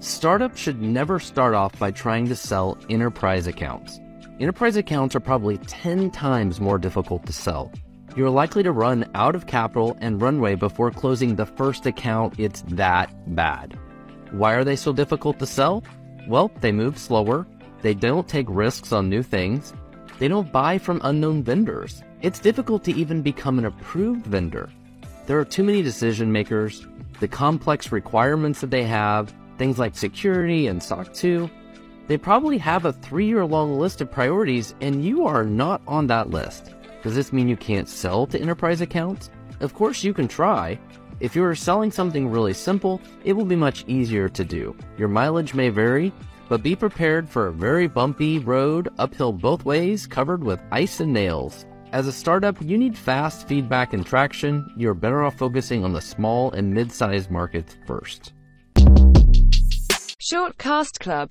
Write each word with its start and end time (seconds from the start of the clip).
Startups 0.00 0.58
should 0.58 0.80
never 0.80 1.20
start 1.20 1.52
off 1.52 1.78
by 1.78 1.90
trying 1.90 2.26
to 2.26 2.34
sell 2.34 2.78
enterprise 2.88 3.46
accounts. 3.46 4.00
Enterprise 4.40 4.76
accounts 4.76 5.14
are 5.14 5.20
probably 5.20 5.58
10 5.58 6.10
times 6.10 6.58
more 6.58 6.78
difficult 6.78 7.26
to 7.26 7.34
sell. 7.34 7.70
You're 8.16 8.30
likely 8.30 8.62
to 8.62 8.72
run 8.72 9.04
out 9.14 9.34
of 9.34 9.46
capital 9.46 9.98
and 10.00 10.22
runway 10.22 10.54
before 10.54 10.90
closing 10.90 11.36
the 11.36 11.44
first 11.44 11.84
account. 11.84 12.40
It's 12.40 12.62
that 12.68 13.12
bad. 13.34 13.78
Why 14.30 14.54
are 14.54 14.64
they 14.64 14.74
so 14.74 14.94
difficult 14.94 15.38
to 15.38 15.46
sell? 15.46 15.84
Well, 16.26 16.50
they 16.62 16.72
move 16.72 16.96
slower, 16.96 17.46
they 17.82 17.92
don't 17.92 18.26
take 18.26 18.46
risks 18.48 18.92
on 18.92 19.10
new 19.10 19.22
things, 19.22 19.74
they 20.18 20.28
don't 20.28 20.50
buy 20.50 20.78
from 20.78 21.02
unknown 21.04 21.42
vendors. 21.42 22.02
It's 22.22 22.38
difficult 22.38 22.84
to 22.84 22.94
even 22.94 23.20
become 23.20 23.58
an 23.58 23.66
approved 23.66 24.26
vendor. 24.26 24.70
There 25.26 25.38
are 25.38 25.44
too 25.44 25.62
many 25.62 25.82
decision 25.82 26.32
makers, 26.32 26.86
the 27.20 27.28
complex 27.28 27.92
requirements 27.92 28.62
that 28.62 28.70
they 28.70 28.84
have, 28.84 29.34
things 29.60 29.78
like 29.78 29.94
security 29.94 30.68
and 30.68 30.82
SOC 30.82 31.12
2, 31.12 31.50
they 32.08 32.16
probably 32.16 32.56
have 32.56 32.86
a 32.86 32.94
three 32.94 33.26
year 33.26 33.44
long 33.44 33.78
list 33.78 34.00
of 34.00 34.10
priorities 34.10 34.74
and 34.80 35.04
you 35.04 35.26
are 35.26 35.44
not 35.44 35.82
on 35.86 36.06
that 36.06 36.30
list. 36.30 36.74
Does 37.02 37.14
this 37.14 37.30
mean 37.30 37.46
you 37.46 37.58
can't 37.58 37.86
sell 37.86 38.26
to 38.28 38.40
enterprise 38.40 38.80
accounts? 38.80 39.28
Of 39.60 39.74
course, 39.74 40.02
you 40.02 40.14
can 40.14 40.28
try. 40.28 40.78
If 41.20 41.36
you 41.36 41.44
are 41.44 41.54
selling 41.54 41.90
something 41.90 42.30
really 42.30 42.54
simple, 42.54 43.02
it 43.22 43.34
will 43.34 43.44
be 43.44 43.54
much 43.54 43.84
easier 43.86 44.30
to 44.30 44.44
do. 44.46 44.74
Your 44.96 45.08
mileage 45.08 45.52
may 45.52 45.68
vary, 45.68 46.10
but 46.48 46.62
be 46.62 46.74
prepared 46.74 47.28
for 47.28 47.48
a 47.48 47.52
very 47.52 47.86
bumpy 47.86 48.38
road 48.38 48.88
uphill 48.98 49.34
both 49.34 49.66
ways 49.66 50.06
covered 50.06 50.42
with 50.42 50.62
ice 50.72 51.00
and 51.00 51.12
nails. 51.12 51.66
As 51.92 52.06
a 52.06 52.12
startup, 52.12 52.56
you 52.62 52.78
need 52.78 52.96
fast 52.96 53.46
feedback 53.46 53.92
and 53.92 54.06
traction. 54.06 54.72
You're 54.74 54.94
better 54.94 55.22
off 55.22 55.36
focusing 55.36 55.84
on 55.84 55.92
the 55.92 56.00
small 56.00 56.50
and 56.52 56.72
mid 56.72 56.90
sized 56.90 57.30
markets 57.30 57.76
first. 57.86 58.32
Shortcast 60.30 61.00
Club 61.00 61.28